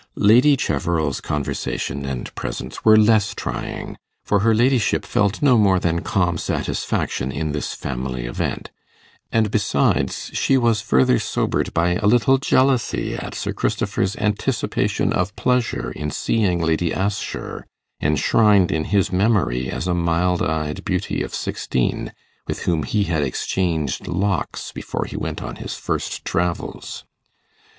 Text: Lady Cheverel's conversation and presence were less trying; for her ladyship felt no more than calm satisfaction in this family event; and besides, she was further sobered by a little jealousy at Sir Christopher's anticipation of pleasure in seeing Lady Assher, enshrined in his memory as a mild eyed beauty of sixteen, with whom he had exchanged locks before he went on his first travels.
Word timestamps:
Lady 0.15 0.57
Cheverel's 0.57 1.21
conversation 1.21 2.05
and 2.05 2.33
presence 2.33 2.83
were 2.83 2.97
less 2.97 3.35
trying; 3.35 3.97
for 4.25 4.39
her 4.39 4.55
ladyship 4.55 5.05
felt 5.05 5.43
no 5.43 5.59
more 5.59 5.77
than 5.79 6.01
calm 6.01 6.39
satisfaction 6.39 7.31
in 7.31 7.51
this 7.51 7.75
family 7.75 8.25
event; 8.25 8.71
and 9.31 9.51
besides, 9.51 10.31
she 10.33 10.57
was 10.57 10.81
further 10.81 11.19
sobered 11.19 11.71
by 11.75 11.91
a 11.93 12.07
little 12.07 12.39
jealousy 12.39 13.13
at 13.13 13.35
Sir 13.35 13.53
Christopher's 13.53 14.15
anticipation 14.15 15.13
of 15.13 15.35
pleasure 15.35 15.91
in 15.91 16.09
seeing 16.09 16.59
Lady 16.59 16.91
Assher, 16.91 17.67
enshrined 18.01 18.71
in 18.71 18.85
his 18.85 19.11
memory 19.11 19.69
as 19.69 19.85
a 19.87 19.93
mild 19.93 20.41
eyed 20.41 20.83
beauty 20.83 21.21
of 21.21 21.31
sixteen, 21.35 22.11
with 22.47 22.63
whom 22.63 22.81
he 22.81 23.03
had 23.03 23.21
exchanged 23.23 24.07
locks 24.07 24.71
before 24.71 25.05
he 25.05 25.15
went 25.15 25.43
on 25.43 25.57
his 25.57 25.75
first 25.75 26.25
travels. 26.25 27.05